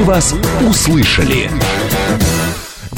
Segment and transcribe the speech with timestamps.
[0.00, 0.34] Мы вас
[0.66, 1.50] услышали.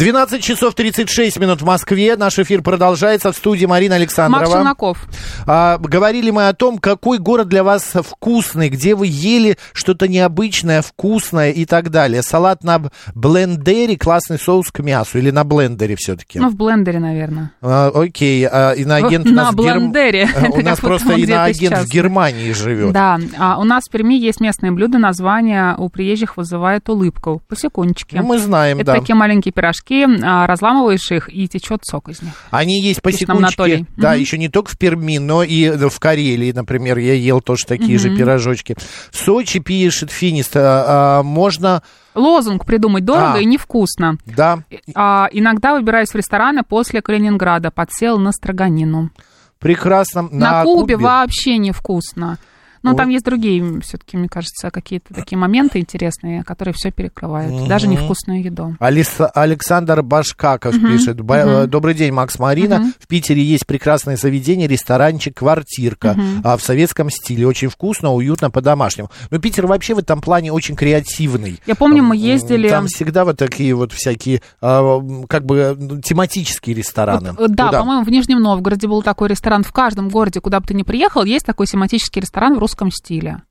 [0.03, 2.17] 12 часов 36 минут в Москве.
[2.17, 3.31] Наш эфир продолжается.
[3.31, 4.41] В студии Марина Александрова.
[4.41, 4.99] Макс Челноков.
[5.47, 10.83] А, говорили мы о том, какой город для вас вкусный, где вы ели что-то необычное,
[10.83, 12.23] вкусное и так далее.
[12.23, 12.83] Салат на
[13.15, 15.19] блендере, классный соус к мясу.
[15.19, 16.41] Или на блендере все-таки?
[16.41, 17.53] Ну, в блендере, наверное.
[17.63, 18.45] А, окей.
[18.45, 20.29] А, иноагент у на нас в Герм- блендере.
[20.53, 22.91] У нас просто иноагент в Германии живет.
[22.91, 27.41] Да, а у нас в Перми есть местное блюдо, название у приезжих вызывает улыбку.
[27.47, 28.17] Посекундочки.
[28.17, 28.99] Ну, мы знаем, Это да.
[28.99, 29.92] такие маленькие пирожки,
[30.23, 32.33] а, разламываешь их, и течет сок из них.
[32.51, 33.87] Они есть по Пишет Анатолий.
[33.97, 34.21] Да, Мгм.
[34.21, 38.15] еще не только в Перми, но и в Карелии, например, я ел тоже такие же
[38.17, 38.77] пирожочки.
[39.11, 41.83] В Сочи пишет Финист, а, а, можно,
[42.15, 43.41] Лозунг придумать дорого А.
[43.41, 44.19] и невкусно.
[44.27, 44.61] да,
[44.95, 49.11] А, иногда выбираюсь в рестораны после Калининграда, подсел на строганину.
[49.59, 50.23] прекрасно.
[50.31, 52.39] На, Кубе, вообще невкусно.
[52.83, 52.97] Но Вот.
[52.97, 57.69] там есть другие, все-таки, мне кажется, какие-то такие моменты интересные, которые все перекрывают.
[57.69, 58.77] Даже невкусную еду.
[58.81, 61.21] Алис- Александр Башкаков пишет.
[61.21, 62.93] Ба- Добрый день, Макс Марина.
[62.99, 67.47] В Питере есть прекрасное заведение, ресторанчик «Квартирка» а, в советском стиле.
[67.47, 69.11] Очень вкусно, уютно, по-домашнему.
[69.31, 71.61] Но Питер вообще в этом плане очень креативный.
[71.67, 72.69] Я помню, мы ездили...
[72.69, 77.33] Там всегда вот такие вот всякие, а, как бы, ну, тематические рестораны.
[77.33, 77.79] Вот, э, да, Куда?
[77.81, 79.63] по-моему, в Нижнем Новгороде был такой ресторан.
[79.63, 83.43] В каждом городе, куда бы ты ни приехал, есть такой тематический ресторан в русском стиле.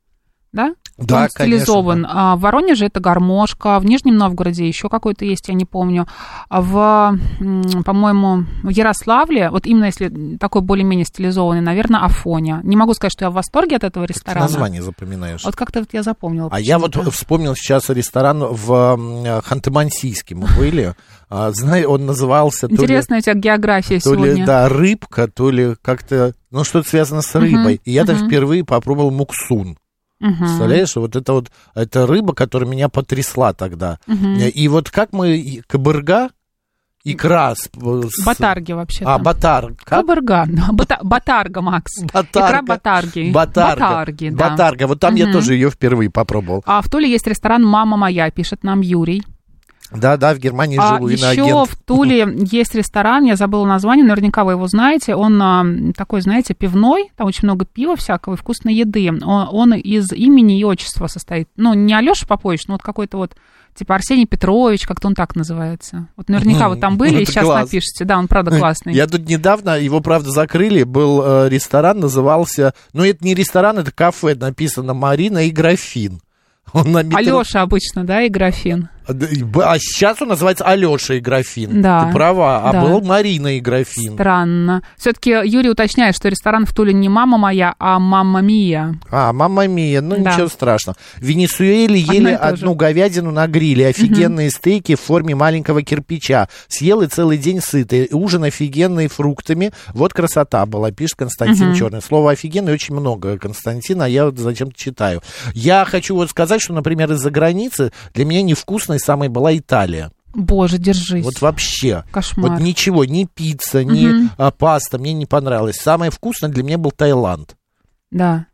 [0.53, 0.75] Да?
[0.97, 2.03] Да, Он стилизован.
[2.03, 6.07] конечно, А в Воронеже это гармошка, в Нижнем Новгороде еще какой-то есть, я не помню.
[6.49, 7.17] А в,
[7.85, 12.59] по-моему, в Ярославле, вот именно если такой более-менее стилизованный, наверное, Афоня.
[12.63, 14.41] Не могу сказать, что я в восторге от этого Ты ресторана.
[14.45, 15.43] название запоминаешь.
[15.45, 16.49] Вот как-то вот я запомнила.
[16.51, 20.95] А я вот вспомнил сейчас ресторан в Ханты-Мансийске мы были.
[21.29, 24.45] А, Знаю, он назывался то ли, Интересная у тебя география то ли, сегодня.
[24.45, 27.81] да, рыбка, то ли как-то, ну, что-то связано с рыбой.
[27.85, 28.27] И я там мгм.
[28.27, 29.77] впервые попробовал муксун.
[30.19, 30.37] Мгм.
[30.37, 33.97] Представляешь, вот это вот, это рыба, которая меня потрясла тогда.
[34.07, 36.29] И вот как мы, и- кабырга,
[37.03, 37.61] икра с...
[37.71, 39.03] с- Батарги вообще.
[39.05, 39.73] А, батар.
[39.83, 40.05] Как?
[40.05, 40.45] Кабырга.
[40.71, 41.91] Бата- Батарга, Макс.
[42.13, 42.49] Батарга.
[42.49, 43.31] Икра батарги.
[43.31, 43.81] Батарга.
[43.81, 44.49] Батарги, да.
[44.49, 44.87] Батарга.
[44.87, 45.33] Вот там я Мгм.
[45.33, 46.61] тоже ее впервые попробовал.
[46.67, 49.23] А в Туле есть ресторан «Мама моя», пишет нам Юрий.
[49.93, 51.69] Да-да, в Германии А живу, еще иноагент.
[51.69, 55.15] в Туле есть ресторан, я забыла название, наверняка вы его знаете.
[55.15, 55.65] Он а,
[55.95, 59.09] такой, знаете, пивной, там очень много пива всякого и вкусной еды.
[59.09, 61.49] Он, он из имени и отчества состоит.
[61.57, 63.35] Ну, не Алеша Попович, но вот какой-то вот
[63.75, 66.07] типа Арсений Петрович, как-то он так называется.
[66.15, 67.65] Вот наверняка вы там были и сейчас класс.
[67.65, 68.05] напишите.
[68.05, 68.93] Да, он правда классный.
[68.93, 73.91] Я тут недавно, его, правда, закрыли, был э, ресторан, назывался, ну, это не ресторан, это
[73.91, 76.21] кафе, написано «Марина и графин».
[76.73, 78.89] Он на метро- Алеша обычно, да, и графин.
[79.11, 81.81] А сейчас он называется Алеша и графин.
[81.81, 82.81] Да, Ты права, а да.
[82.81, 84.13] был Марина и графин.
[84.13, 84.81] Странно.
[84.97, 88.95] Все-таки Юрий уточняет, что ресторан в Туле не мама моя, а мама Мия.
[89.09, 90.31] А, мамма мия, ну Да.
[90.33, 90.97] ничего страшного.
[91.17, 96.47] В Венесуэле ели одну говядину на гриле, офигенные стейки в форме маленького кирпича.
[96.67, 98.07] Съел и целый день сытый.
[98.11, 99.71] Ужин офигенный фруктами.
[99.93, 102.01] Вот красота была, пишет Константин Черный.
[102.01, 105.21] Слово офигенный очень много, Константин, а я вот зачем-то читаю.
[105.53, 110.11] Я хочу вот сказать, что, например, из-за границы для меня невкусной самой была Италия.
[110.33, 111.25] Боже, держись.
[111.25, 112.05] Вот вообще.
[112.11, 112.51] Кошмар.
[112.51, 115.75] Вот ничего, ни пицца, ни а, паста мне не понравилось.
[115.75, 117.55] Самое вкусное для меня был Таиланд.
[118.11, 118.45] Да.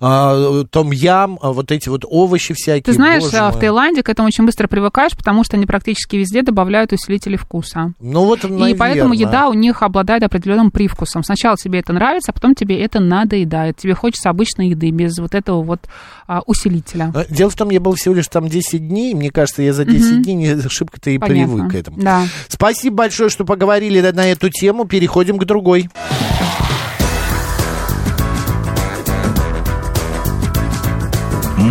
[0.00, 2.82] А, том-ям, а, вот эти вот овощи всякие.
[2.82, 3.58] Ты знаешь, а, в.
[3.58, 7.92] Таиланде к этому очень быстро привыкаешь, потому что они практически везде добавляют усилители вкуса.
[8.00, 11.24] Ну вот, И поэтому еда у них обладает определенным привкусом.
[11.24, 13.76] Сначала тебе это нравится, а потом тебе это надоедает.
[13.76, 15.80] Тебе хочется обычной еды без вот этого вот
[16.26, 17.12] а, усилителя.
[17.30, 20.22] Дело в том, я был всего лишь там 10 дней, мне кажется, я за 10
[20.22, 21.54] дней не шибко-то и Понятно.
[21.54, 21.98] привык к этому.
[22.00, 22.22] Да.
[22.48, 24.84] Спасибо большое, что поговорили на эту тему.
[24.84, 25.88] Переходим к другой.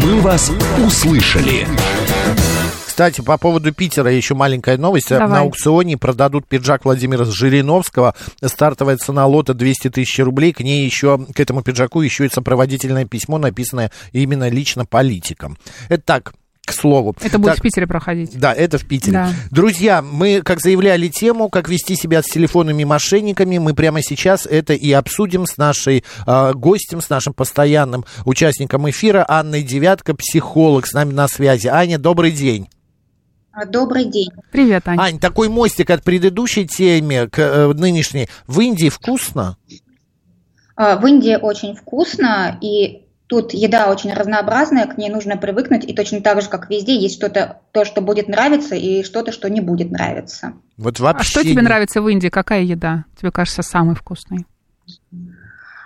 [0.03, 0.51] «Мы вас
[0.85, 1.65] услышали».
[2.85, 5.09] Кстати, по поводу Питера еще маленькая новость.
[5.09, 5.27] Давай.
[5.27, 8.13] На аукционе продадут пиджак Владимира Жириновского.
[8.43, 10.53] Стартовая цена лота 200 тысяч рублей.
[10.53, 15.57] К ней еще, к этому пиджаку еще и сопроводительное письмо, написанное именно лично политиком.
[15.89, 16.33] Это так,
[16.65, 17.15] к слову.
[17.21, 18.37] Это будет Так, в Питере проходить.
[18.39, 19.11] Да, это в Питере.
[19.11, 19.33] Да.
[19.51, 24.73] Друзья, мы, как заявляли тему, как вести себя с телефонными мошенниками, мы прямо сейчас это
[24.73, 30.93] и обсудим с нашей э, гостем, с нашим постоянным участником эфира Анной Девятко, психолог, с
[30.93, 31.67] нами на связи.
[31.67, 32.69] Аня, добрый день.
[33.51, 34.29] А, Добрый день.
[34.51, 34.97] Привет, Ань.
[34.99, 38.27] Ань, такой мостик от предыдущей теме к э, нынешней.
[38.47, 39.57] В Индии вкусно?
[40.75, 43.02] А, В Индии очень вкусно, и
[43.33, 47.15] тут еда очень разнообразная, к ней нужно привыкнуть, и точно так же, как везде, есть
[47.15, 50.53] что-то, то, что будет нравиться, и что-то, что не будет нравиться.
[50.77, 51.21] Вот вообще.
[51.21, 52.27] А что тебе нравится в Индии?
[52.27, 54.45] Какая еда тебе кажется самой вкусной?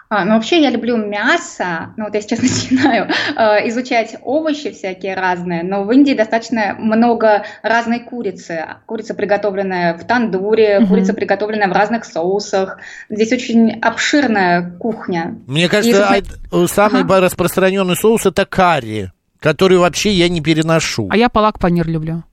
[0.10, 5.16] А, ну, вообще я люблю мясо, ну, вот я сейчас начинаю э, изучать овощи всякие
[5.16, 8.66] разные, но в Индии достаточно много разной курицы.
[8.86, 10.88] Курица, приготовленная в тандуре, mm-hmm.
[10.88, 12.80] курица, приготовленная в разных соусах.
[13.10, 15.36] Здесь очень обширная кухня.
[15.46, 17.20] Мне кажется, И, самый ага.
[17.20, 19.12] распространенный соус это карри,
[19.42, 21.10] который вообще я не переношу.
[21.12, 22.24] А я палак-панир люблю.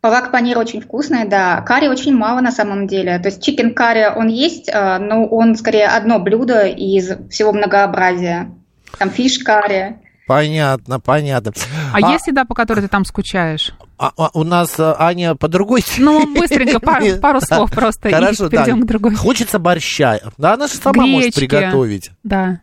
[0.00, 1.60] Палак панир очень вкусный, да.
[1.62, 3.18] Карри очень мало на самом деле.
[3.18, 8.50] То есть chicken curry он есть, а, но он скорее одно блюдо из всего многообразия.
[8.98, 9.96] Там fish curry.
[10.28, 11.52] Понятно, понятно.
[11.92, 13.72] А, а есть еда, по которой ты там скучаешь?
[13.96, 18.46] А, а у нас а, Аня по другой Ну, быстренько, пару, пару слов просто, Хорошо,
[18.46, 18.84] и перейдем да.
[18.84, 19.14] к другой.
[19.16, 20.20] Хочется борща.
[20.36, 21.12] Да, она же сама Гречки.
[21.12, 22.10] может приготовить.
[22.22, 22.60] Да.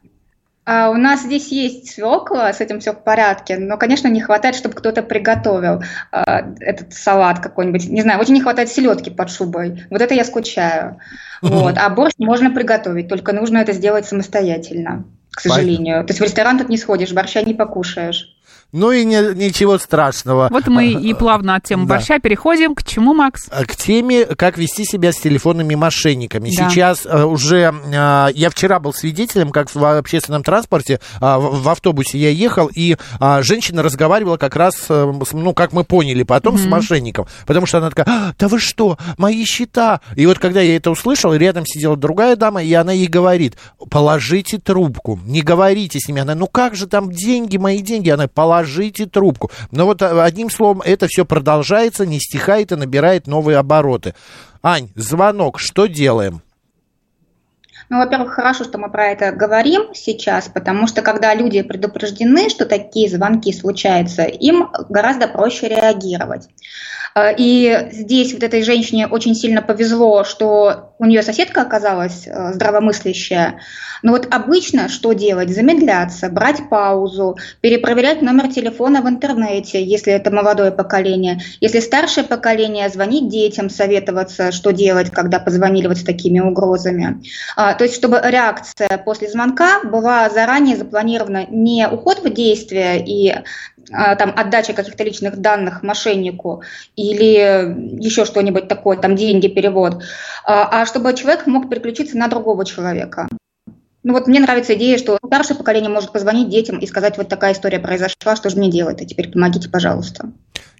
[0.66, 4.56] А у нас здесь есть свекла, с этим все в порядке, но, конечно, не хватает,
[4.56, 7.88] чтобы кто-то приготовил а, этот салат какой-нибудь.
[7.88, 9.86] Не знаю, очень не хватает селедки под шубой.
[9.92, 11.00] Вот это я скучаю.
[11.42, 11.78] Вот.
[11.78, 15.98] А борщ можно приготовить, только нужно это сделать самостоятельно, к сожалению.
[15.98, 16.08] Понятно.
[16.08, 18.35] То есть в ресторан тут не сходишь, борща не покушаешь.
[18.75, 20.50] Ну и не, ничего страшного.
[20.51, 21.95] Вот мы и плавно от темы да.
[21.95, 22.75] борща переходим.
[22.75, 23.48] К чему, Макс?
[23.50, 26.51] А, к теме, как вести себя с телефонными мошенниками.
[26.54, 26.69] Да.
[26.69, 27.74] Сейчас uh, уже...
[27.74, 32.98] Uh, я вчера был свидетелем, как в общественном транспорте, в, в автобусе я ехал, и
[33.42, 36.63] женщина разговаривала как раз, э, ну, как мы поняли потом, mm-hmm.
[36.63, 37.27] с мошенником.
[37.45, 40.01] Потому что она такая, а, да вы что, мои счета.
[40.16, 43.56] И вот когда я это услышал, рядом сидела другая дама, и она ей говорит,
[43.89, 46.22] положите трубку, не говорите с ними.
[46.22, 48.10] Она, ну как же там деньги, мои деньги?
[48.10, 49.52] Она, положите положите трубку.
[49.72, 54.16] Но вот а, одним словом, это все продолжается, не стихает и набирает новые обороты.
[54.64, 56.42] Ань, звонок, что делаем?
[57.90, 62.66] Ну, во-первых, хорошо, что мы про это говорим сейчас, потому что когда люди предупреждены, что
[62.66, 66.48] такие звонки случаются, им гораздо проще реагировать.
[67.16, 72.54] Э, и здесь вот этой женщине очень сильно повезло, что у нее соседка оказалась э,
[72.54, 73.60] здравомыслящая.
[74.02, 75.50] Но вот обычно что делать?
[75.50, 81.40] Замедляться, брать паузу, перепроверять номер телефона в интернете, если это молодое поколение.
[81.60, 87.24] Если старшее поколение, звонить детям, советоваться, что делать, когда позвонили вот с такими угрозами.
[87.56, 93.34] А, то есть, чтобы реакция после звонка была заранее запланирована не уход в действие и
[93.90, 96.64] там отдача каких-то личных данных мошеннику
[96.96, 100.04] или еще что-нибудь такое, там деньги, перевод,
[100.46, 103.28] а, а чтобы человек мог переключиться на другого человека.
[104.04, 107.54] Ну вот мне нравится идея, что старшее поколение может позвонить детям и сказать, вот такая
[107.54, 110.32] история произошла, что же мне делать, а теперь помогите, пожалуйста.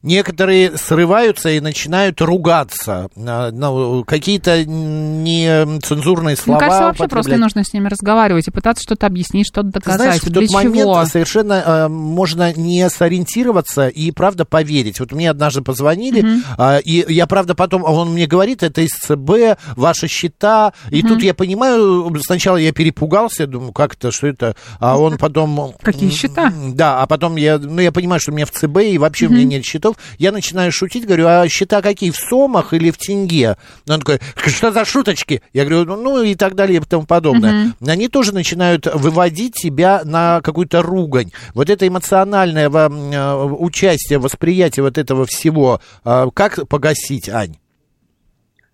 [0.06, 3.10] Некоторые срываются и начинают ругаться.
[3.18, 6.60] А, ну, какие-то нецензурные слова.
[6.60, 10.02] Мне кажется, вообще просто нужно с ними разговаривать и пытаться что-то объяснить, что-то доказать.
[10.02, 10.54] Знаешь, в тот чего?
[10.54, 15.00] момент совершенно э, можно не сориентироваться и, правда, поверить.
[15.00, 16.78] Вот мне однажды позвонили, mm-hmm.
[16.78, 20.74] э, и я, правда, потом, он мне говорит, это из ЦБ, ваши счета.
[20.92, 21.08] И mm-hmm.
[21.08, 25.74] тут я понимаю, сначала я перепугался, думаю, как это, что это, а он потом...
[25.82, 26.54] Какие счета?
[26.74, 29.30] Да, а потом я, ну, я понимаю, что у меня в ЦБ, и вообще mm-hmm.
[29.30, 32.98] у меня нет счетов я начинаю шутить, говорю, а счета какие, в сомах или в
[32.98, 33.58] тенге?
[33.88, 35.42] Он такой, что за шуточки?
[35.54, 37.74] Я говорю, ну, ну и так далее и тому подобное.
[37.80, 37.90] Угу.
[37.90, 41.32] Они тоже начинают выводить тебя на какую-то ругань.
[41.54, 47.58] Вот это эмоциональное э, участие, восприятие вот этого всего, э, как погасить, Ань?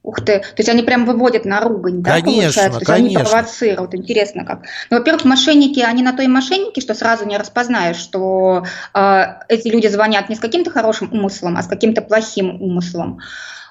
[0.03, 2.71] Ух ты, то есть они прям выводят на ругань, да, конечно, получается?
[2.71, 3.19] То есть конечно.
[3.19, 4.63] они провоцируют, интересно как.
[4.89, 9.67] Ну, во-первых, мошенники, они на то и мошенники, что сразу не распознаешь, что э, эти
[9.67, 13.19] люди звонят не с каким-то хорошим умыслом, а с каким-то плохим умыслом.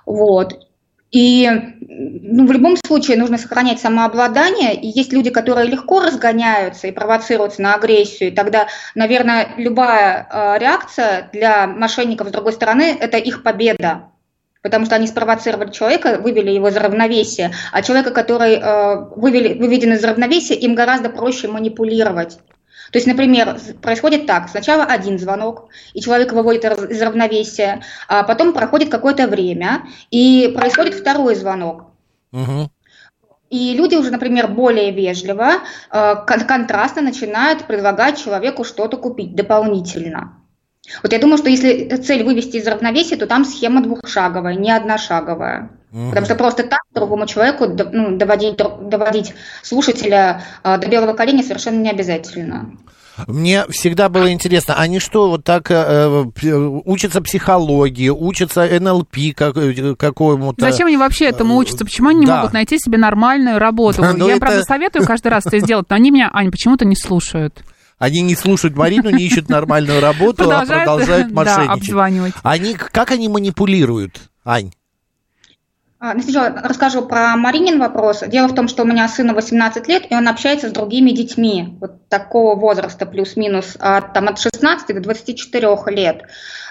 [0.07, 0.67] Вот.
[1.11, 1.51] И
[1.81, 4.75] ну, в любом случае нужно сохранять самообладание.
[4.75, 8.31] И есть люди, которые легко разгоняются и провоцируются на агрессию.
[8.31, 14.05] И тогда, наверное, любая э, реакция для мошенников с другой стороны– это их победа
[14.63, 19.93] потому что они спровоцировали человека, вывели его из равновесия, а человека, который э, вывели, выведен
[19.93, 22.39] из равновесия, им гораздо проще манипулировать.
[22.93, 28.53] То есть, например, происходит так, сначала один звонок, и человек выводит из равновесия, а потом
[28.53, 31.87] проходит какое-то время, и происходит второй звонок.
[32.33, 32.71] Угу.
[33.51, 35.55] И люди уже, например, более вежливо,
[35.91, 40.40] э, контрастно начинают предлагать человеку что-то купить дополнительно.
[41.03, 45.71] Вот я думаю, что если цель вывести из равновесия, то там схема двухшаговая, не одношаговая.
[45.93, 46.09] Угу.
[46.11, 51.81] Потому что просто так другому человеку ну, доводить, доводить слушателя а, до белого коленя совершенно
[51.81, 52.71] не обязательно.
[53.27, 56.55] Мне всегда было интересно, они что, вот так э, э
[56.85, 60.61] учатся психологии, учатся НЛП как, э, какому-то...
[60.61, 61.85] Зачем они вообще этому учатся?
[61.85, 62.33] Почему они да.
[62.33, 64.03] не могут найти себе нормальную работу?
[64.21, 64.41] Ну, Я, это...
[64.41, 67.63] правда, советую каждый раз это сделать, но они меня, Ань, почему-то не слушают.
[68.01, 71.67] Они не слушают Марину, не ищут нормальную работу, а продолжают мошенничать.
[71.67, 72.33] Да, обзванивать.
[72.43, 74.73] Они, как они манипулируют, Ань?
[75.99, 78.23] А, ну, сначала расскажу про Маринин вопрос.
[78.27, 81.77] Дело в том, что у меня сыну 18 лет, и он общается с другими детьми
[81.79, 86.23] вот такого возраста, плюс-минус, от, там, от 16 до 24 лет.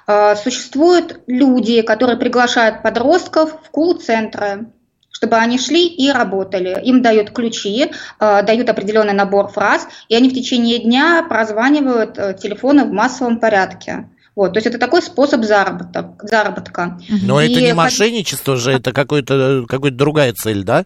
[0.08, 4.72] А, существуют люди, которые приглашают подростков в кул-центры,
[5.20, 6.80] чтобы они шли и работали.
[6.86, 12.38] Им дают ключи, а, дают определенный набор фраз, и они в течение дня прозванивают э,
[12.42, 14.08] телефоны в массовом порядке.
[14.34, 16.16] Вот, то есть это такой способ заработка.
[16.22, 17.02] заработка.
[17.10, 20.86] Но и это не мошенничество же, это какой-то, какая-то другая цель, да?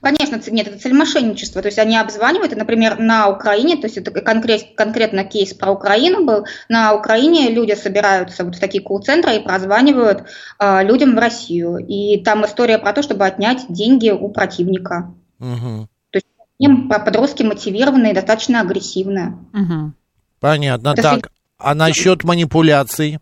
[0.00, 1.62] Конечно, нет, это цель мошенничества.
[1.62, 5.70] То есть они обзванивают, и, например, на Украине, то есть это конкрет, конкретно кейс про
[5.70, 10.24] Украину был, на Украине люди собираются вот в такие колл-центры и прозванивают
[10.58, 11.78] э, людям в Россию.
[11.78, 15.14] И там история про то, чтобы отнять деньги у противника.
[15.38, 15.88] Угу.
[16.10, 16.26] То есть
[16.58, 19.38] им подростки мотивированные, достаточно агрессивные.
[19.52, 19.92] Угу.
[20.40, 20.88] Понятно.
[20.90, 23.18] Это так, а насчет манипуляций?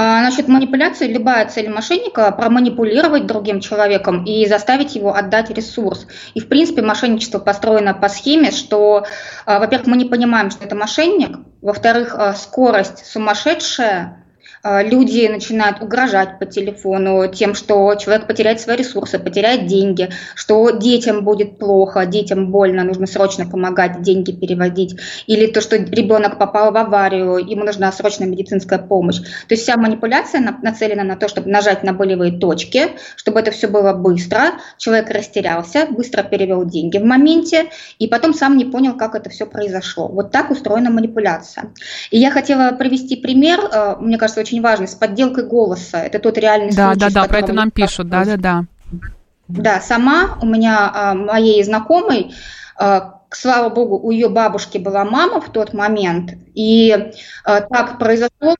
[0.00, 6.06] А насчет манипуляции, любая цель мошенника– проманипулировать другим человеком и заставить его отдать ресурс.
[6.34, 9.06] И, в принципе, мошенничество построено по схеме, что,
[9.44, 14.24] а, во-первых, мы не понимаем, что это мошенник, во-вторых, а, скорость сумасшедшая,
[14.64, 21.24] люди начинают угрожать по телефону тем, что человек потеряет свои ресурсы, потеряет деньги, что детям
[21.24, 26.76] будет плохо, детям больно, нужно срочно помогать, деньги переводить, или то, что ребенок попал в
[26.76, 29.18] аварию, ему нужна срочная медицинская помощь.
[29.18, 33.68] То есть вся манипуляция нацелена на то, чтобы нажать на болевые точки, чтобы это все
[33.68, 39.14] было быстро, человек растерялся, быстро перевел деньги в моменте, и потом сам не понял, как
[39.14, 40.08] это все произошло.
[40.08, 41.72] Вот так устроена манипуляция.
[42.10, 45.98] И я хотела привести пример, э, мне кажется, очень важный, с подделкой голоса.
[45.98, 47.00] Это тот реальный да, случай.
[47.00, 48.64] Да, да, да, про это нам пишут, да, да, да.
[49.48, 52.34] Да, сама у меня, а, моей знакомой,
[52.76, 57.12] а, слава богу, у ее бабушки была мама в тот момент, и
[57.44, 58.56] а, так произошло,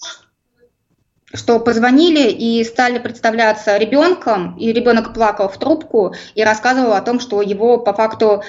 [1.35, 7.21] что позвонили и стали представляться ребенком, и ребенок плакал в трубку и рассказывал о том,
[7.21, 8.43] что его по факту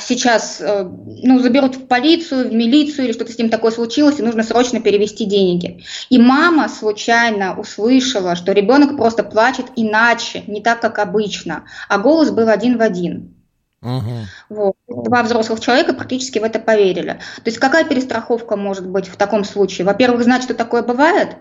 [0.00, 4.22] сейчас э, ну, заберут в полицию, в милицию или что-то с ним такое случилось, и
[4.22, 5.82] нужно срочно перевести деньги.
[6.10, 12.30] И мама случайно услышала, что ребенок просто плачет иначе, не так, как обычно, а голос
[12.30, 13.34] был один в один.
[13.80, 14.26] Угу.
[14.50, 14.74] Вот.
[14.86, 17.20] Два взрослых человека практически в это поверили.
[17.36, 19.86] То есть какая перестраховка может быть в таком случае?
[19.86, 21.36] Во-первых, знать, что такое бывает,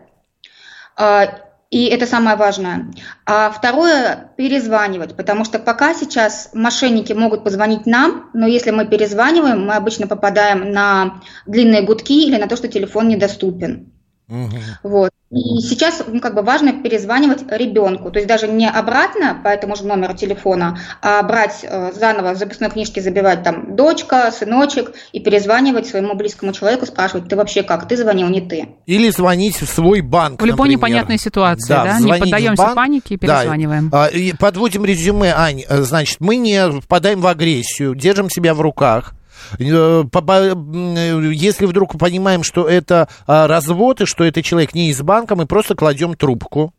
[0.95, 1.39] а,
[1.73, 2.91] и это самое важное.
[3.25, 9.65] А второе– перезванивать, потому что пока сейчас мошенники могут позвонить нам, но если мы перезваниваем,
[9.65, 13.91] мы обычно попадаем на длинные гудки или на то, что телефон недоступен.
[14.29, 14.57] Угу.
[14.83, 15.11] Вот.
[15.31, 19.75] И сейчас ну, как бы важно перезванивать ребенку, то есть даже не обратно по этому
[19.75, 25.19] же номеру телефона, а брать э, заново в записной книжке, забивать там дочка, сыночек и
[25.19, 28.69] перезванивать своему близкому человеку, спрашивать, ты вообще как, ты звонил, не ты.
[28.85, 30.77] Или звонить в свой банк, В любой например.
[30.77, 31.99] непонятной ситуации, да, да?
[31.99, 33.89] не поддаемся банк, панике и перезваниваем.
[33.89, 34.07] Да.
[34.07, 39.15] И подводим резюме, Ань, э, значит, мы не впадаем в агрессию, держим себя в руках,
[39.59, 45.45] если вдруг понимаем, что это а, развод, и что это человек не из банка, мы
[45.45, 46.73] просто кладем трубку.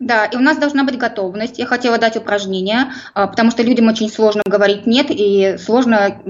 [0.00, 1.58] Да, и у нас должна быть готовность.
[1.58, 6.20] Я хотела дать упражнение, а, потому что людям очень сложно говорить «нет» и сложно,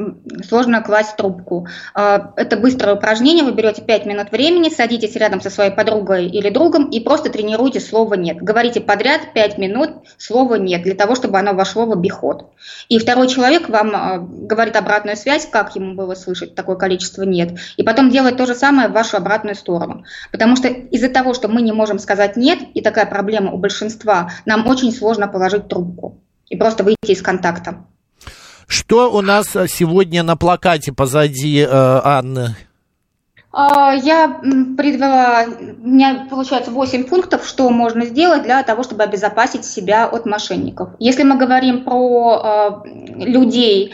[0.46, 1.66] сложно класть трубку.
[1.94, 6.50] А, это быстрое упражнение, вы берете 5 минут времени, садитесь рядом со своей подругой или
[6.50, 8.38] другом и просто тренируйте слово «нет».
[8.38, 12.50] Говорите подряд 5 минут слово «нет» для того, чтобы оно вошло в обиход.
[12.88, 17.58] И второй человек вам а, говорит обратную связь, как ему было слышать такое количество «нет»,
[17.76, 20.04] и потом делает то же самое в вашу обратную сторону.
[20.32, 24.30] Потому что из-за того, что мы не можем сказать «нет», и такая проблема у большинства,
[24.44, 26.18] нам очень сложно положить трубку
[26.48, 27.84] и просто выйти из контакта.
[28.66, 32.56] Что у нас э, сегодня на плакате позади э, Анны?
[33.56, 39.64] А, я привела, у меня получается 8 пунктов, что можно сделать для того, чтобы обезопасить
[39.64, 40.90] себя от мошенников.
[40.98, 42.88] Если мы говорим про э,
[43.24, 43.92] людей,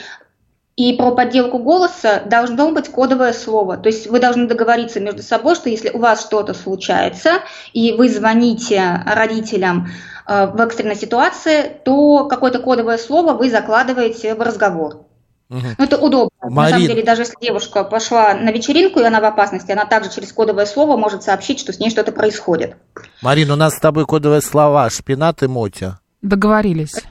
[0.76, 3.76] и про подделку голоса должно быть кодовое слово.
[3.76, 7.40] То есть вы должны договориться между собой, что если у вас что-то случается,
[7.72, 9.88] и вы звоните родителям
[10.26, 15.04] э, в экстренной ситуации, то какое-то кодовое слово вы закладываете в разговор.
[15.50, 15.66] Угу.
[15.78, 16.30] Ну, это удобно.
[16.42, 16.54] Марин...
[16.54, 20.10] На самом деле, даже если девушка пошла на вечеринку, и она в опасности, она также
[20.10, 22.76] через кодовое слово может сообщить, что с ней что-то происходит.
[23.20, 25.98] Марин, у нас с тобой кодовые слова шпинат и мотя.
[26.22, 27.02] Договорились.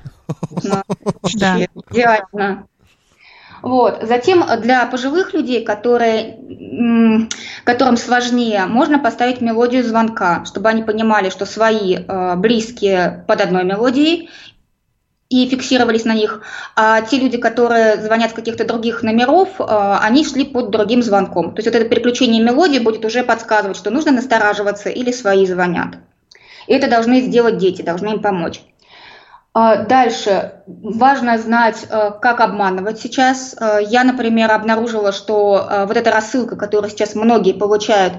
[0.64, 0.84] Да.
[1.92, 2.66] Идеально.
[3.62, 4.00] Вот.
[4.04, 6.40] Затем для пожилых людей, которые,
[7.64, 13.64] которым сложнее, можно поставить мелодию звонка, чтобы они понимали, что свои э, близкие под одной
[13.64, 14.30] мелодией
[15.30, 16.42] и фиксировались на них,
[16.76, 19.64] а те люди, которые звонят с каких-то других номеров, э,
[20.02, 21.54] они шли под другим звонком.
[21.54, 25.98] То есть вот это переключение мелодии будет уже подсказывать, что нужно настораживаться или свои звонят.
[26.68, 28.62] И это должны сделать дети, должны им помочь.
[29.62, 30.54] А, дальше.
[30.68, 33.54] Важно знать, э, как обманывать сейчас.
[33.60, 38.14] Э, я, например, обнаружила, что э, вот эта рассылка, которую сейчас многие получают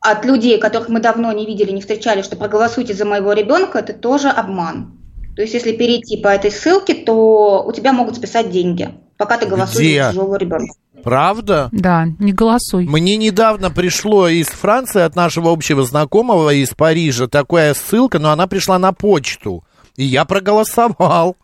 [0.00, 3.92] от людей, которых мы давно не видели, не встречали, что проголосуйте за моего ребенка, это
[3.92, 4.98] тоже обман.
[5.36, 9.46] То есть, если перейти по этой ссылке, то у тебя могут списать деньги, пока ты
[9.46, 10.02] голосуешь Где?
[10.02, 10.74] за чужого ребенка.
[11.04, 11.68] Правда?
[11.70, 12.86] Да, не голосуй.
[12.86, 18.48] Мне недавно пришло из Франции от нашего общего знакомого из Парижа такая ссылка, но она
[18.48, 19.62] пришла на почту.
[19.96, 21.36] И я проголосовал.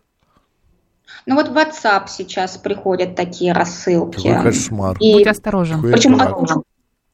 [1.27, 4.17] Ну вот в WhatsApp сейчас приходят такие рассылки.
[4.29, 4.97] Какой кошмар.
[5.01, 5.77] И Будь осторожен.
[5.77, 6.63] Какой причем от, очень-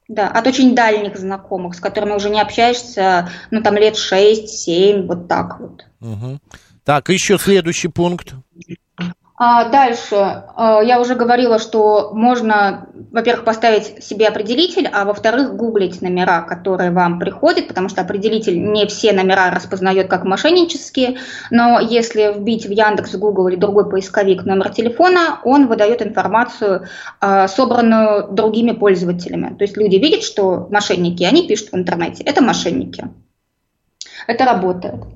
[0.08, 5.28] да, от очень дальних знакомых, с которыми уже не общаешься, ну там лет 6-7, вот
[5.28, 5.84] так вот.
[6.00, 6.40] Мгм.
[6.84, 8.34] Так, еще следующий пункт.
[9.38, 16.00] А дальше, э, я уже говорила, что можно, во-первых, поставить себе определитель, а во-вторых, гуглить
[16.00, 21.18] номера, которые вам приходят, потому что определитель не все номера распознает как мошеннические,
[21.50, 26.86] но если вбить в Яндекс, Google или другой поисковик номер телефона, он выдает информацию,
[27.20, 29.54] э, собранную другими пользователями.
[29.54, 33.10] То есть люди видят, что мошенники, они пишут в интернете, это мошенники.
[34.26, 35.15] Это работает.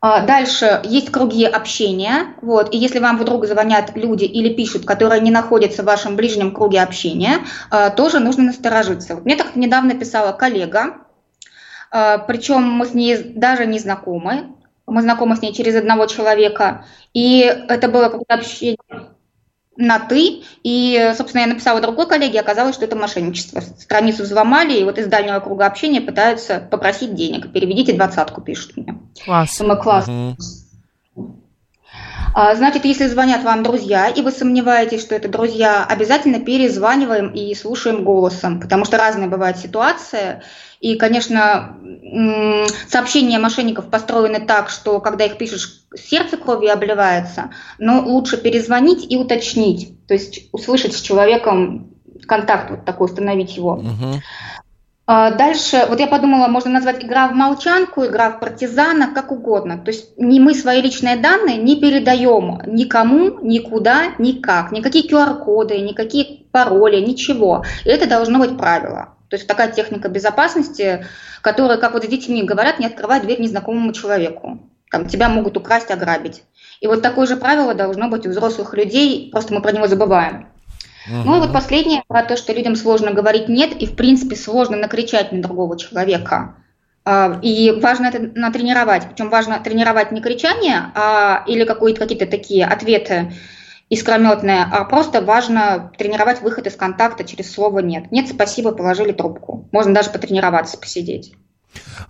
[0.00, 5.20] А, Дальше есть круги общения, вот, и если вам вдруг звонят люди или пишут, которые
[5.20, 7.38] не находятся в вашем ближнем круге общения,
[7.70, 9.16] а, тоже нужно насторожиться.
[9.16, 10.98] Вот мне так недавно писала коллега,
[11.90, 14.54] а, причем мы с ней даже не знакомы,
[14.86, 18.78] мы знакомы с ней через одного человека, и это было какое-то общение
[19.78, 23.60] на «ты», и, собственно, я написала другой коллеге, оказалось, что это мошенничество.
[23.60, 27.52] Страницу взломали, и вот из дальнего круга общения пытаются попросить денег.
[27.52, 28.98] Переведите двадцатку, пишут мне.
[29.24, 29.56] Класс.
[29.58, 30.06] Думаю, класс.
[30.08, 30.36] Мгм.
[32.40, 37.52] А, Значит, если звонят вам друзья, и вы сомневаетесь, что это друзья, обязательно перезваниваем и
[37.52, 40.44] слушаем голосом, потому что разная бывает ситуация.
[40.78, 41.76] И, конечно,
[42.86, 49.16] сообщения мошенников построены так, что когда их пишешь, сердце кровью обливается, но лучше перезвонить и
[49.16, 51.90] уточнить, то есть услышать с человеком
[52.28, 53.74] контакт вот такой, установить его.
[53.74, 54.22] Мгм.
[55.10, 59.78] А, Дальше, вот я подумала, можно назвать игра в молчанку, игра в партизана, как угодно.
[59.78, 64.70] То есть не мы свои личные данные не передаем никому, никуда, никак.
[64.70, 67.64] Никакие QR-коды, никакие пароли, ничего.
[67.86, 69.14] И это должно быть правило.
[69.30, 71.06] То есть такая техника безопасности,
[71.40, 74.60] которая, как вот с детьми говорят, не открывай дверь незнакомому человеку.
[74.90, 76.42] Там тебя могут украсть, ограбить.
[76.82, 80.48] И вот такое же правило должно быть у взрослых людей, просто мы про него забываем.
[81.10, 84.76] Ну и вот последнее про то, что людям сложно говорить нет, и в принципе сложно
[84.76, 86.56] накричать на другого человека.
[87.04, 89.04] А, И важно это натренировать.
[89.10, 93.32] Причем важно тренировать не кричание а, или какие-то какие-то такие ответы
[93.88, 98.12] искрометные, а просто важно тренировать выход из контакта через слово «нет».
[98.12, 99.66] «Нет, спасибо», положили трубку.
[99.72, 101.32] Можно даже потренироваться, посидеть.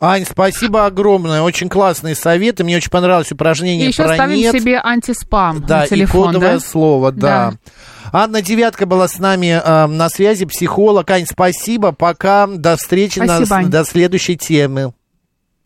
[0.00, 1.42] Ань, спасибо огромное.
[1.42, 2.64] Очень классные советы.
[2.64, 4.54] Мне очень понравилось упражнение И еще про ставим нет.
[4.54, 6.60] себе антиспам Да, на телефон, и кодовое да?
[6.60, 7.52] слово, да.
[8.12, 11.10] Анна Девятка была с нами э, на связи, психолог.
[11.10, 11.92] Ань, спасибо.
[11.92, 12.46] Пока.
[12.46, 13.18] До встречи.
[13.18, 13.66] на- Спасибо, Ань.
[13.70, 14.92] до следующей темы.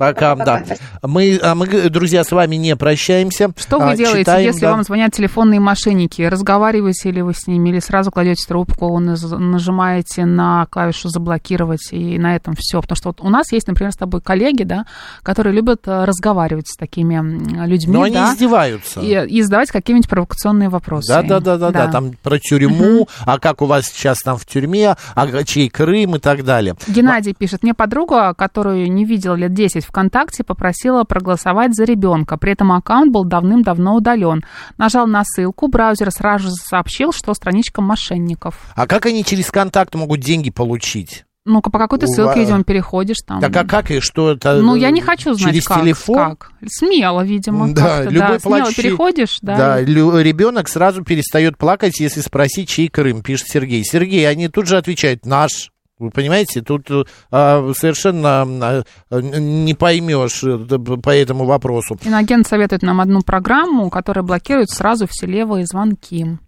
[0.02, 0.64] Пока, Пока, да.
[1.02, 3.50] Мы, а мы, друзья, с вами не прощаемся.
[3.56, 4.72] Что вы А, делаете, читаем, если да.
[4.72, 6.22] вам звонят телефонные мошенники?
[6.22, 12.34] Разговариваете ли вы с ними, или сразу кладете трубку, нажимаете на клавишу заблокировать, и на
[12.34, 12.80] этом все?
[12.80, 14.86] Потому что вот у нас есть, например, с тобой коллеги, да,
[15.22, 19.00] которые любят э, разговаривать с такими людьми, Но они да, издеваются.
[19.00, 21.08] и, и задавать какие-нибудь провокационные вопросы.
[21.12, 24.46] Да, да, да, да, да, там про тюрьму, а как у вас сейчас там в
[24.46, 26.74] тюрьме, а чей Крым и так далее.
[26.88, 32.38] Геннадий пишет, мне подруга, которую не видела лет 10 ВКонтакте, попросила проголосовать за ребенка.
[32.38, 34.42] При этом аккаунт был давным-давно удален.
[34.78, 38.58] Нажал на ссылку, браузер сразу же сообщил, что страничка мошенников.
[38.74, 41.24] А как они через контакт могут деньги получить?
[41.44, 43.40] Ну-ка, по какой-то ссылке, видимо, переходишь там.
[43.40, 44.62] Так а как и что это?
[44.62, 45.80] Ну, я не хочу знать, Через как.
[45.82, 46.16] телефон?
[46.36, 46.52] как.
[46.68, 47.74] Смело, видимо.
[47.74, 48.38] Да, любой да.
[48.38, 49.56] Смело плачущий- переходишь, да.
[49.56, 53.84] Да, ребенок сразу перестает плакать, если спросить, чей Крым, пишет Сергей.
[53.84, 55.71] Сергей, они тут же отвечают, наш.
[56.02, 56.88] Вы понимаете, тут
[57.30, 58.82] а, совершенно а,
[59.20, 61.96] не поймешь э, по этому вопросу.
[62.02, 66.38] Иногент советует нам одну программу, которая блокирует сразу все левые звонки.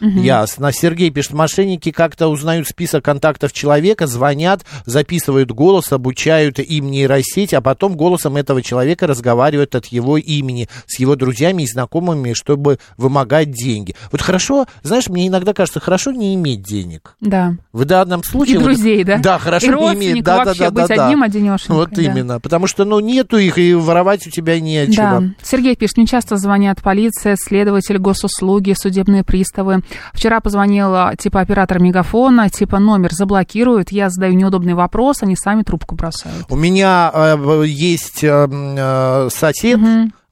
[0.00, 0.72] Ясно.
[0.72, 7.60] Сергей пишет, мошенники как-то узнают список контактов человека, звонят, записывают голос, обучают им нейросеть, а
[7.60, 13.50] потом голосом этого человека разговаривают от его имени с его друзьями и знакомыми, чтобы вымогать
[13.50, 13.94] деньги.
[14.10, 17.14] Вот хорошо, знаешь, мне иногда кажется, хорошо не иметь денег.
[17.20, 17.54] Да.
[17.72, 18.56] В данном случае...
[18.56, 19.18] И вот- друзей, да?
[19.18, 20.24] Да, хорошо И не иметь.
[20.24, 21.06] Да, да, да, да, быть да.
[21.06, 22.02] одним одинешенькой, Вот да.
[22.02, 22.40] именно.
[22.40, 25.20] Потому что, ну, нету их, и воровать у тебя нечего.
[25.20, 25.22] Да.
[25.42, 29.82] Сергей пишет, мне часто звонят полиция, следователь, госуслуги, судебные приставы.
[30.12, 35.94] Вчера позвонила типа оператор мегафона, типа номер заблокируют, я задаю неудобный вопрос, они сами трубку
[35.94, 36.46] бросают.
[36.48, 39.80] У меня э, есть э, э, сосед,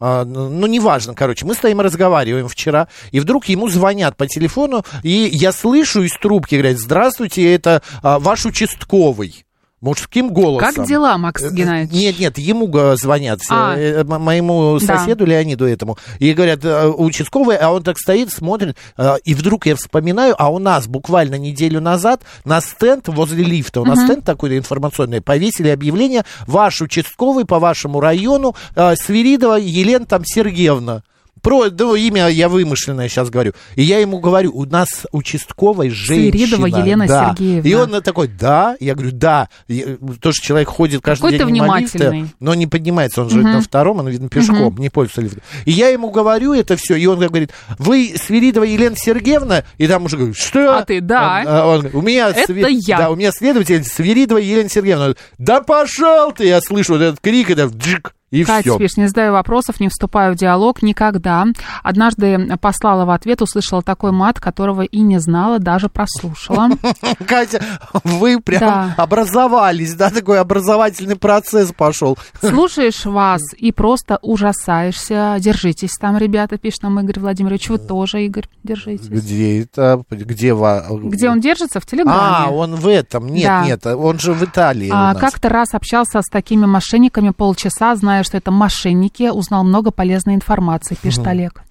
[0.01, 5.29] а, ну, неважно, короче, мы стоим разговариваем вчера, и вдруг ему звонят по телефону, и
[5.33, 9.45] я слышу из трубки, говорят, здравствуйте, это а, ваш участковый.
[9.81, 10.75] Мужским голосом.
[10.75, 11.93] Как дела, Макс Э, Геннадьевич?
[11.93, 13.77] Нет, нет, ему звонят, А.
[13.77, 14.99] э, моему Да.
[14.99, 15.97] соседу Леониду этому.
[16.19, 20.49] И говорят, э, участковый, а он так стоит, смотрит, э, и вдруг я вспоминаю, а
[20.49, 25.69] у нас буквально неделю назад на стенд возле лифта, у нас стенд такой информационный, повесили
[25.69, 31.03] объявление, ваш участковый по вашему району, э, Свиридова Елена там Сергеевна.
[31.43, 33.53] Про, ну, имя я вымышленное сейчас говорю.
[33.75, 36.31] И я ему говорю, у нас участковая женщина.
[36.33, 37.35] Свиридова Елена да.
[37.37, 37.69] Сергеевна.
[37.69, 38.77] И он такой, да?
[38.81, 39.49] Я говорю, да.
[39.69, 42.27] И, то, что человек ходит каждый Какой день ты внимательный.
[42.41, 43.53] но не поднимается, он же Мгм.
[43.53, 45.43] на втором, он, видно, пешком, не пользуется лифтом.
[45.65, 49.65] И я ему говорю это все, и он говорит, вы Свиридова Елена Сергеевна?
[49.79, 50.79] И там уже говорю, что?
[50.79, 51.43] А ты, да.
[51.43, 52.29] Он, а, он говорит, у меня...
[52.31, 52.99] Это Сви- я.
[52.99, 55.05] Да, у меня следователь Свиридова Елена Сергеевна.
[55.05, 56.47] Говорит, Да пошел ты!
[56.47, 58.79] Я слышу вот этот крик, это джик, и Катя все.
[58.79, 61.47] пишет, не задаю вопросов, не вступаю в диалог никогда.
[61.83, 66.69] Однажды послала в ответ, услышала такой мат, которого и не знала, даже прослушала.
[67.27, 67.63] Катя,
[68.05, 68.95] вы прям Да.
[68.97, 72.19] образовались, да, такой образовательный процесс пошел.
[72.41, 75.37] Слушаешь вас и просто ужасаешься.
[75.41, 77.69] Держитесь там, ребята, пишет нам Игорь Владимирович.
[77.69, 79.09] Вы тоже, Игорь, держитесь.
[79.09, 80.03] Где это?
[80.11, 81.81] Где, ва- Где он держится?
[81.81, 82.19] В Телеграме.
[82.47, 83.27] А, он в этом.
[83.29, 83.65] Нет, Да.
[83.65, 84.91] нет, он же в Италии.
[84.93, 90.35] А, как-то раз общался с такими мошенниками полчаса, зная, что это мошенники, узнал много полезной
[90.35, 91.63] информации, пишет Олег.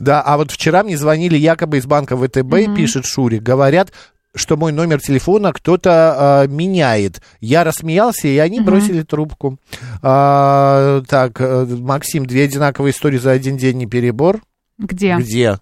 [0.00, 3.92] Да, а вот вчера мне звонили якобы из банка ВТБ, пишет Шурик, говорят,
[4.36, 5.90] что мой номер телефона кто-то
[6.42, 7.22] а, меняет.
[7.40, 9.58] Я рассмеялся, и они бросили трубку.
[10.02, 14.42] А, так, э, Максим, две одинаковые истории за один день не перебор.
[14.78, 15.16] Где?
[15.16, 15.58] Где?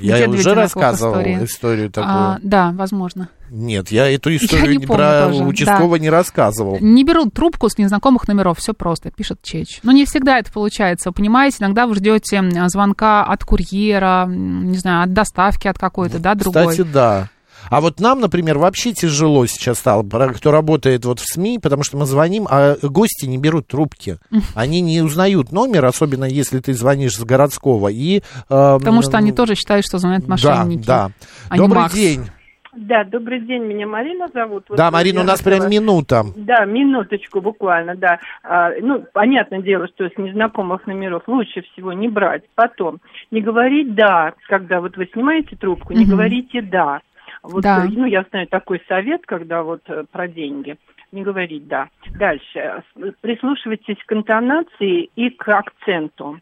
[0.00, 1.44] Я Где уже рассказывал истории?
[1.44, 2.14] историю такую.
[2.14, 3.28] А, да, возможно.
[3.50, 6.78] Нет, я эту историю не не про тоже, участкового не рассказывал.
[6.80, 9.80] Не берут трубку с незнакомых номеров, все просто, пишет Чеч.
[9.82, 15.12] Но не всегда это получается, понимаете, иногда вы ждете звонка от курьера, не знаю, от
[15.12, 16.68] доставки от какой-то, да, другой.
[16.68, 17.28] Кстати, да.
[17.68, 21.96] А вот нам, например, вообще тяжело сейчас стало, кто работает вот в СМИ, потому что
[21.96, 24.18] мы звоним, а гости не берут трубки.
[24.54, 27.88] Они не узнают номер, особенно если ты звонишь с городского.
[27.88, 30.86] И, э, Потому что они тоже считают, что звонят мошенники.
[30.86, 31.12] Да, да.
[31.48, 31.94] а Добрый Макс.
[31.94, 32.26] день.
[32.72, 34.66] Да, добрый день, меня Марина зовут.
[34.68, 36.22] Вот да, Марина, у нас прям минута.
[36.36, 38.20] Да, минуточку буквально, да.
[38.44, 42.44] А, ну, понятное дело, что с незнакомых номеров лучше всего не брать.
[42.54, 42.98] Потом,
[43.32, 47.00] не говорить «да», когда вот вы снимаете трубку, не говорите «да».
[47.42, 47.84] Вот, Да.
[47.84, 50.76] э, ну, я знаю такой совет, когда вот э, про деньги.
[51.12, 51.88] Не говорить «да».
[52.18, 52.84] Дальше.
[53.20, 56.38] Прислушивайтесь к интонации и к акценту.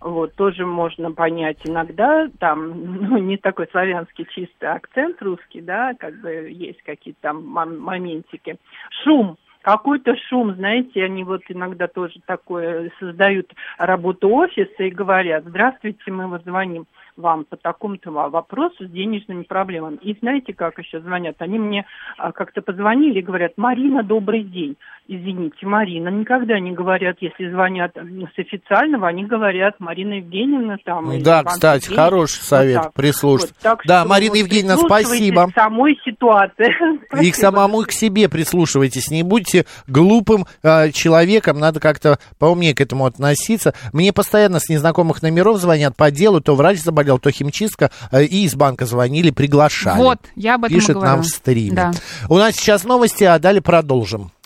[0.00, 2.70] Вот, тоже можно понять иногда, там,
[3.08, 8.56] ну, не такой славянский чистый акцент русский, да, как бы есть какие-то там мом- моментики.
[9.02, 16.10] Шум, какой-то шум, знаете, они вот иногда тоже такое создают работу офиса и говорят, здравствуйте,
[16.10, 16.86] мы вот звоним
[17.20, 19.96] вам по такому-то вопросу с денежными проблемами.
[20.02, 21.36] И знаете, как еще звонят?
[21.38, 21.86] Они мне
[22.18, 24.76] а, как-то позвонили и говорят, Марина, добрый день.
[25.12, 26.08] Извините, Марина.
[26.08, 31.20] Никогда не говорят, если звонят с официального, они говорят, Марина Евгеньевна там.
[31.20, 32.04] Да, кстати, Сергеевич.
[32.04, 32.92] хороший совет, Вот так.
[32.92, 33.54] прислушаться.
[33.54, 35.48] Вот, так Да, что Марина вот Евгеньевна, спасибо.
[35.48, 37.20] к самой ситуации.
[37.24, 42.80] И к самому к себе прислушивайтесь, не будьте глупым э, человеком, надо как-то поумнее к
[42.80, 43.74] этому относиться.
[43.92, 48.44] Мне постоянно с незнакомых номеров звонят по делу, то врач заболел, то химчистка, э, и
[48.44, 49.98] из банка звонили, приглашали.
[49.98, 51.74] Вот, я об этом Пишет нам в стриме.
[51.74, 51.92] Да.
[52.28, 54.30] У нас сейчас новости, а далее продолжим.